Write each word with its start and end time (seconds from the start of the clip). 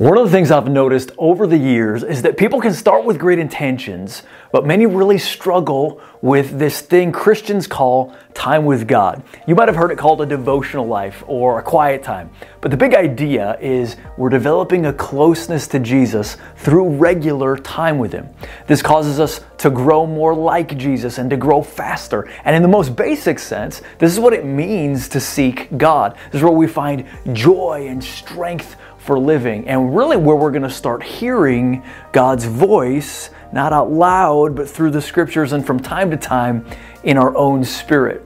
One 0.00 0.16
of 0.16 0.24
the 0.24 0.30
things 0.30 0.50
I've 0.50 0.66
noticed 0.66 1.12
over 1.18 1.46
the 1.46 1.58
years 1.58 2.02
is 2.02 2.22
that 2.22 2.38
people 2.38 2.58
can 2.58 2.72
start 2.72 3.04
with 3.04 3.18
great 3.18 3.38
intentions, 3.38 4.22
but 4.50 4.64
many 4.64 4.86
really 4.86 5.18
struggle 5.18 6.00
with 6.22 6.58
this 6.58 6.80
thing 6.80 7.12
Christians 7.12 7.66
call 7.66 8.16
time 8.32 8.64
with 8.64 8.88
God. 8.88 9.22
You 9.46 9.54
might 9.54 9.68
have 9.68 9.76
heard 9.76 9.90
it 9.90 9.98
called 9.98 10.22
a 10.22 10.26
devotional 10.26 10.86
life 10.86 11.22
or 11.26 11.58
a 11.58 11.62
quiet 11.62 12.02
time, 12.02 12.30
but 12.62 12.70
the 12.70 12.78
big 12.78 12.94
idea 12.94 13.58
is 13.60 13.96
we're 14.16 14.30
developing 14.30 14.86
a 14.86 14.92
closeness 14.94 15.68
to 15.68 15.78
Jesus 15.78 16.38
through 16.56 16.88
regular 16.88 17.58
time 17.58 17.98
with 17.98 18.12
Him. 18.12 18.26
This 18.66 18.80
causes 18.80 19.20
us 19.20 19.42
to 19.58 19.68
grow 19.68 20.06
more 20.06 20.34
like 20.34 20.78
Jesus 20.78 21.18
and 21.18 21.28
to 21.28 21.36
grow 21.36 21.60
faster. 21.60 22.26
And 22.46 22.56
in 22.56 22.62
the 22.62 22.68
most 22.68 22.96
basic 22.96 23.38
sense, 23.38 23.82
this 23.98 24.10
is 24.10 24.18
what 24.18 24.32
it 24.32 24.46
means 24.46 25.08
to 25.08 25.20
seek 25.20 25.76
God. 25.76 26.16
This 26.32 26.38
is 26.38 26.42
where 26.42 26.52
we 26.52 26.66
find 26.66 27.04
joy 27.34 27.86
and 27.88 28.02
strength 28.02 28.76
for 29.00 29.18
living, 29.18 29.66
and 29.66 29.96
really 29.96 30.16
where 30.16 30.36
we're 30.36 30.50
going 30.50 30.62
to 30.62 30.70
start 30.70 31.02
hearing 31.02 31.82
God's 32.12 32.44
voice, 32.44 33.30
not 33.52 33.72
out 33.72 33.90
loud, 33.90 34.54
but 34.54 34.68
through 34.68 34.90
the 34.90 35.02
scriptures 35.02 35.52
and 35.52 35.66
from 35.66 35.80
time 35.80 36.10
to 36.10 36.16
time 36.16 36.66
in 37.02 37.16
our 37.16 37.36
own 37.36 37.64
spirit. 37.64 38.20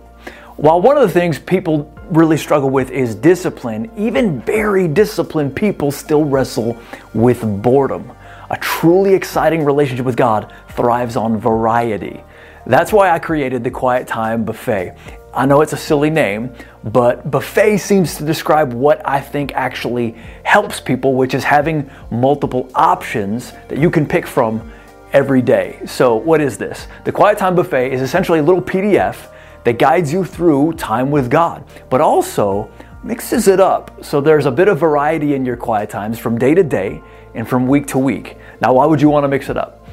While 0.56 0.82
one 0.82 0.96
of 0.96 1.02
the 1.02 1.12
things 1.12 1.38
people 1.38 1.92
really 2.10 2.36
struggle 2.36 2.70
with 2.70 2.90
is 2.90 3.14
discipline, 3.14 3.90
even 3.96 4.40
very 4.42 4.86
disciplined 4.86 5.56
people 5.56 5.90
still 5.90 6.24
wrestle 6.24 6.76
with 7.12 7.40
boredom. 7.62 8.12
A 8.50 8.56
truly 8.58 9.14
exciting 9.14 9.64
relationship 9.64 10.04
with 10.04 10.16
God 10.16 10.52
thrives 10.70 11.16
on 11.16 11.38
variety. 11.38 12.22
That's 12.66 12.92
why 12.92 13.10
I 13.10 13.18
created 13.18 13.64
the 13.64 13.70
Quiet 13.70 14.06
Time 14.06 14.44
Buffet. 14.44 14.94
I 15.34 15.46
know 15.46 15.60
it's 15.62 15.72
a 15.72 15.76
silly 15.76 16.10
name, 16.10 16.54
but 16.84 17.28
buffet 17.28 17.78
seems 17.78 18.16
to 18.16 18.24
describe 18.24 18.72
what 18.72 19.02
I 19.04 19.20
think 19.20 19.52
actually 19.54 20.16
helps 20.54 20.78
people, 20.78 21.14
which 21.14 21.34
is 21.34 21.42
having 21.42 21.90
multiple 22.12 22.70
options 22.76 23.54
that 23.68 23.76
you 23.76 23.90
can 23.90 24.06
pick 24.06 24.24
from 24.24 24.70
every 25.12 25.42
day. 25.42 25.80
So, 25.84 26.14
what 26.14 26.40
is 26.40 26.56
this? 26.56 26.86
The 27.04 27.10
Quiet 27.10 27.38
Time 27.38 27.56
Buffet 27.56 27.90
is 27.90 28.00
essentially 28.00 28.38
a 28.38 28.42
little 28.44 28.62
PDF 28.62 29.16
that 29.64 29.80
guides 29.80 30.12
you 30.12 30.24
through 30.24 30.74
time 30.74 31.10
with 31.10 31.28
God, 31.28 31.64
but 31.90 32.00
also 32.00 32.70
mixes 33.02 33.48
it 33.48 33.58
up 33.58 34.04
so 34.04 34.20
there's 34.20 34.46
a 34.46 34.50
bit 34.52 34.68
of 34.68 34.78
variety 34.78 35.34
in 35.34 35.44
your 35.44 35.56
quiet 35.56 35.90
times 35.90 36.20
from 36.20 36.38
day 36.38 36.54
to 36.54 36.62
day 36.62 37.02
and 37.34 37.48
from 37.48 37.66
week 37.66 37.88
to 37.88 37.98
week. 37.98 38.38
Now, 38.60 38.74
why 38.74 38.86
would 38.86 39.02
you 39.02 39.08
want 39.08 39.24
to 39.24 39.28
mix 39.28 39.48
it 39.48 39.56
up? 39.56 39.84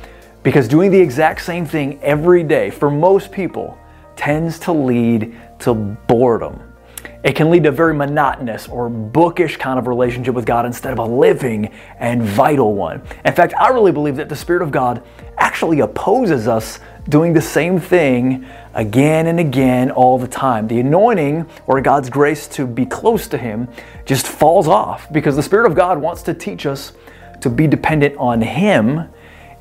Because 0.44 0.68
doing 0.68 0.92
the 0.92 1.00
exact 1.00 1.42
same 1.42 1.66
thing 1.66 2.00
every 2.04 2.44
day 2.44 2.70
for 2.70 2.92
most 2.92 3.32
people 3.32 3.80
tends 4.16 4.60
to 4.60 4.72
lead 4.72 5.36
to 5.62 5.74
boredom. 5.74 6.71
It 7.24 7.36
can 7.36 7.50
lead 7.50 7.64
to 7.64 7.70
a 7.70 7.72
very 7.72 7.94
monotonous 7.94 8.68
or 8.68 8.90
bookish 8.90 9.58
kind 9.58 9.78
of 9.78 9.88
relationship 9.88 10.34
with 10.34 10.46
God 10.46 10.66
instead 10.66 10.92
of 10.92 11.00
a 11.00 11.06
living 11.06 11.72
and 12.00 12.24
vital 12.24 12.74
one. 12.74 13.02
In 13.24 13.34
fact, 13.34 13.54
I 13.54 13.70
really 13.70 13.92
believe 13.92 14.16
that 14.16 14.30
the 14.30 14.36
Spirit 14.36 14.62
of 14.62 14.72
God 14.72 15.04
actually 15.38 15.80
opposes 15.80 16.48
us 16.48 16.80
doing 17.10 17.34
the 17.34 17.42
same 17.42 17.80
thing 17.80 18.46
again 18.74 19.28
and 19.28 19.40
again 19.40 19.92
all 19.92 20.18
the 20.18 20.28
time. 20.28 20.68
The 20.68 20.80
anointing 20.80 21.50
or 21.68 21.82
God's 21.82 22.10
grace 22.10 22.48
to 22.50 22.66
be 22.66 22.86
close 22.86 23.28
to 23.28 23.38
Him 23.38 23.68
just 24.06 24.28
falls 24.28 24.68
off 24.68 25.12
because 25.12 25.36
the 25.36 25.44
Spirit 25.44 25.68
of 25.68 25.76
God 25.76 26.00
wants 26.00 26.22
to 26.24 26.34
teach 26.34 26.66
us 26.66 26.94
to 27.42 27.50
be 27.50 27.68
dependent 27.68 28.16
on 28.18 28.42
Him 28.42 29.10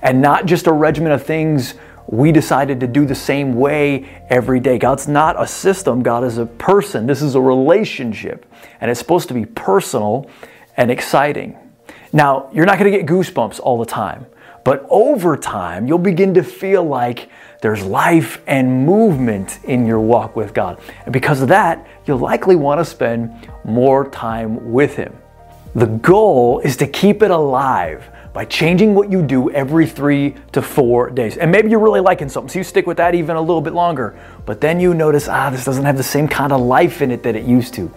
and 0.03 0.21
not 0.23 0.47
just 0.47 0.67
a 0.67 0.73
regimen 0.73 1.13
of 1.13 1.25
things 1.25 1.75
we 2.07 2.33
decided 2.33 2.81
to 2.81 2.87
do 2.87 3.05
the 3.05 3.15
same 3.15 3.55
way 3.55 4.09
every 4.29 4.61
day. 4.61 4.79
God's 4.79 5.07
not 5.09 5.41
a 5.41 5.47
system, 5.47 6.03
God 6.03 6.25
is 6.25 6.39
a 6.39 6.47
person. 6.47 7.07
This 7.07 7.23
is 7.23 7.35
a 7.35 7.41
relationship, 7.41 8.47
and 8.81 8.91
it's 8.91 9.01
supposed 9.01 9.29
to 9.29 9.35
be 9.35 9.47
personal 9.47 10.29
and 10.77 10.91
exciting. 10.91 11.57
Now, 12.13 12.51
you're 12.53 12.67
not 12.67 12.79
going 12.79 12.91
to 12.91 12.99
get 12.99 13.07
goosebumps 13.07 13.61
all 13.61 13.79
the 13.79 13.87
time, 13.87 14.27
but 14.65 14.87
over 14.91 15.37
time, 15.37 15.87
you'll 15.87 15.99
begin 15.99 16.35
to 16.35 16.43
feel 16.43 16.83
like 16.83 17.29
there's 17.61 17.83
life 17.85 18.43
and 18.47 18.87
movement 18.87 19.61
in 19.65 19.87
your 19.87 20.01
walk 20.01 20.35
with 20.35 20.55
God. 20.55 20.81
And 21.05 21.13
because 21.13 21.43
of 21.43 21.49
that, 21.49 21.87
you'll 22.07 22.19
likely 22.19 22.57
want 22.57 22.81
to 22.81 22.85
spend 22.85 23.49
more 23.65 24.09
time 24.09 24.73
with 24.73 24.97
Him. 24.97 25.17
The 25.75 25.87
goal 25.87 26.59
is 26.61 26.77
to 26.79 26.87
keep 26.87 27.23
it 27.23 27.31
alive 27.31 28.09
by 28.33 28.45
changing 28.45 28.95
what 28.95 29.11
you 29.11 29.23
do 29.23 29.51
every 29.51 29.87
three 29.87 30.35
to 30.53 30.63
four 30.63 31.11
days. 31.11 31.37
And 31.37 31.51
maybe 31.51 31.71
you're 31.71 31.81
really 31.81 32.01
liking 32.01 32.29
something, 32.29 32.49
so 32.49 32.59
you 32.59 32.65
stick 32.65 32.87
with 32.87 32.97
that 32.99 33.15
even 33.15 33.37
a 33.37 33.41
little 33.41 33.61
bit 33.61 33.73
longer. 33.73 34.19
But 34.47 34.61
then 34.61 34.79
you 34.79 34.95
notice, 34.95 35.29
ah, 35.29 35.51
this 35.51 35.65
doesn't 35.65 35.85
have 35.85 35.97
the 35.97 36.03
same 36.03 36.29
kind 36.29 36.53
of 36.53 36.61
life 36.61 37.03
in 37.03 37.11
it 37.11 37.23
that 37.25 37.35
it 37.35 37.45
used 37.45 37.75
to. 37.75 37.93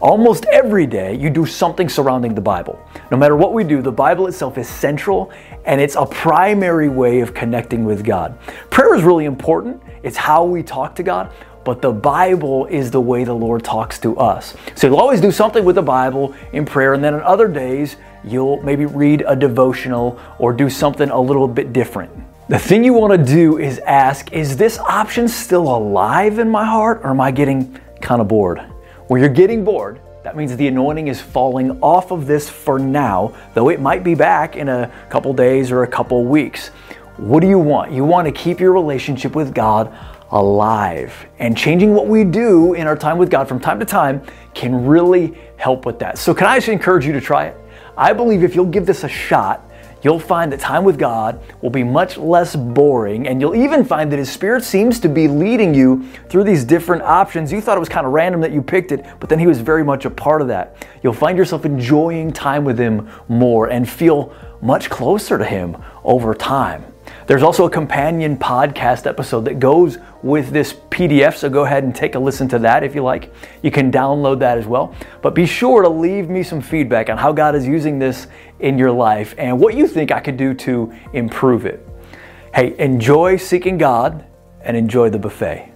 Almost 0.00 0.44
every 0.52 0.86
day, 0.86 1.16
you 1.16 1.28
do 1.28 1.44
something 1.44 1.88
surrounding 1.88 2.32
the 2.32 2.40
Bible. 2.40 2.80
No 3.10 3.16
matter 3.16 3.34
what 3.34 3.52
we 3.52 3.64
do, 3.64 3.82
the 3.82 3.90
Bible 3.90 4.28
itself 4.28 4.56
is 4.56 4.68
central 4.68 5.32
and 5.64 5.80
it's 5.80 5.96
a 5.96 6.06
primary 6.06 6.88
way 6.88 7.18
of 7.18 7.34
connecting 7.34 7.84
with 7.84 8.04
God. 8.04 8.38
Prayer 8.70 8.94
is 8.94 9.02
really 9.02 9.24
important, 9.24 9.82
it's 10.04 10.16
how 10.16 10.44
we 10.44 10.62
talk 10.62 10.94
to 10.94 11.02
God, 11.02 11.32
but 11.68 11.82
the 11.82 11.92
Bible 11.92 12.64
is 12.64 12.90
the 12.90 13.00
way 13.00 13.24
the 13.24 13.34
Lord 13.34 13.62
talks 13.62 13.98
to 13.98 14.16
us. 14.16 14.54
So 14.74 14.86
you'll 14.86 14.96
always 14.96 15.20
do 15.20 15.30
something 15.30 15.66
with 15.66 15.74
the 15.74 15.82
Bible 15.82 16.34
in 16.54 16.64
prayer, 16.64 16.94
and 16.94 17.04
then 17.04 17.12
on 17.12 17.20
other 17.20 17.46
days, 17.46 17.96
you'll 18.24 18.62
maybe 18.62 18.86
read 18.86 19.22
a 19.26 19.36
devotional 19.36 20.18
or 20.38 20.54
do 20.54 20.70
something 20.70 21.10
a 21.10 21.20
little 21.20 21.46
bit 21.46 21.74
different. 21.74 22.10
The 22.48 22.58
thing 22.58 22.84
you 22.84 22.94
want 22.94 23.12
to 23.12 23.34
do 23.34 23.58
is 23.58 23.80
ask, 23.80 24.32
is 24.32 24.56
this 24.56 24.78
option 24.78 25.28
still 25.28 25.68
alive 25.76 26.38
in 26.38 26.48
my 26.48 26.64
heart, 26.64 27.02
or 27.04 27.10
am 27.10 27.20
I 27.20 27.30
getting 27.32 27.78
kind 28.00 28.22
of 28.22 28.28
bored? 28.28 28.60
Where 29.08 29.20
you're 29.20 29.28
getting 29.28 29.62
bored, 29.62 30.00
that 30.24 30.38
means 30.38 30.56
the 30.56 30.68
anointing 30.68 31.08
is 31.08 31.20
falling 31.20 31.78
off 31.82 32.12
of 32.12 32.26
this 32.26 32.48
for 32.48 32.78
now, 32.78 33.34
though 33.52 33.68
it 33.68 33.78
might 33.78 34.02
be 34.02 34.14
back 34.14 34.56
in 34.56 34.70
a 34.70 34.90
couple 35.10 35.34
days 35.34 35.70
or 35.70 35.82
a 35.82 35.86
couple 35.86 36.24
weeks. 36.24 36.68
What 37.18 37.40
do 37.40 37.46
you 37.46 37.58
want? 37.58 37.92
You 37.92 38.04
want 38.04 38.24
to 38.24 38.32
keep 38.32 38.58
your 38.58 38.72
relationship 38.72 39.34
with 39.34 39.52
God 39.54 39.94
alive. 40.30 41.26
And 41.38 41.56
changing 41.56 41.94
what 41.94 42.06
we 42.06 42.24
do 42.24 42.74
in 42.74 42.86
our 42.86 42.96
time 42.96 43.18
with 43.18 43.30
God 43.30 43.48
from 43.48 43.60
time 43.60 43.78
to 43.80 43.86
time 43.86 44.22
can 44.54 44.86
really 44.86 45.36
help 45.56 45.86
with 45.86 45.98
that. 46.00 46.18
So, 46.18 46.34
can 46.34 46.46
I 46.46 46.56
just 46.58 46.68
encourage 46.68 47.06
you 47.06 47.12
to 47.12 47.20
try 47.20 47.46
it? 47.46 47.56
I 47.96 48.12
believe 48.12 48.44
if 48.44 48.54
you'll 48.54 48.66
give 48.66 48.86
this 48.86 49.04
a 49.04 49.08
shot, 49.08 49.68
you'll 50.02 50.20
find 50.20 50.52
that 50.52 50.60
time 50.60 50.84
with 50.84 50.98
God 50.98 51.40
will 51.60 51.70
be 51.70 51.82
much 51.82 52.16
less 52.16 52.54
boring, 52.54 53.26
and 53.26 53.40
you'll 53.40 53.56
even 53.56 53.84
find 53.84 54.12
that 54.12 54.18
His 54.18 54.30
Spirit 54.30 54.62
seems 54.62 55.00
to 55.00 55.08
be 55.08 55.26
leading 55.26 55.74
you 55.74 56.08
through 56.28 56.44
these 56.44 56.64
different 56.64 57.02
options. 57.02 57.52
You 57.52 57.60
thought 57.60 57.76
it 57.76 57.80
was 57.80 57.88
kind 57.88 58.06
of 58.06 58.12
random 58.12 58.40
that 58.42 58.52
you 58.52 58.62
picked 58.62 58.92
it, 58.92 59.04
but 59.18 59.28
then 59.28 59.38
He 59.38 59.46
was 59.46 59.60
very 59.60 59.82
much 59.82 60.04
a 60.04 60.10
part 60.10 60.42
of 60.42 60.48
that. 60.48 60.86
You'll 61.02 61.12
find 61.12 61.36
yourself 61.36 61.64
enjoying 61.64 62.32
time 62.32 62.64
with 62.64 62.78
Him 62.78 63.08
more 63.28 63.68
and 63.68 63.88
feel 63.88 64.32
much 64.60 64.90
closer 64.90 65.38
to 65.38 65.44
Him 65.44 65.76
over 66.04 66.34
time. 66.34 66.84
There's 67.28 67.42
also 67.42 67.66
a 67.66 67.70
companion 67.70 68.38
podcast 68.38 69.06
episode 69.06 69.44
that 69.44 69.58
goes 69.58 69.98
with 70.22 70.48
this 70.48 70.72
PDF, 70.72 71.36
so 71.36 71.50
go 71.50 71.66
ahead 71.66 71.84
and 71.84 71.94
take 71.94 72.14
a 72.14 72.18
listen 72.18 72.48
to 72.48 72.58
that 72.60 72.82
if 72.82 72.94
you 72.94 73.02
like. 73.02 73.34
You 73.60 73.70
can 73.70 73.92
download 73.92 74.38
that 74.38 74.56
as 74.56 74.66
well. 74.66 74.94
But 75.20 75.34
be 75.34 75.44
sure 75.44 75.82
to 75.82 75.90
leave 75.90 76.30
me 76.30 76.42
some 76.42 76.62
feedback 76.62 77.10
on 77.10 77.18
how 77.18 77.32
God 77.32 77.54
is 77.54 77.66
using 77.66 77.98
this 77.98 78.28
in 78.60 78.78
your 78.78 78.90
life 78.90 79.34
and 79.36 79.60
what 79.60 79.74
you 79.74 79.86
think 79.86 80.10
I 80.10 80.20
could 80.20 80.38
do 80.38 80.54
to 80.54 80.90
improve 81.12 81.66
it. 81.66 81.86
Hey, 82.54 82.74
enjoy 82.78 83.36
seeking 83.36 83.76
God 83.76 84.24
and 84.62 84.74
enjoy 84.74 85.10
the 85.10 85.18
buffet. 85.18 85.70